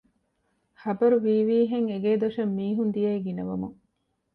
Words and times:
ޚަބަރު 0.83 1.17
ވީވީހެން 1.25 1.87
އެގޭ 1.91 2.11
ދޮށަށް 2.21 2.55
މީހުން 2.57 2.91
ދިޔައީ 2.95 3.19
ގިނަވަމުން 3.25 3.75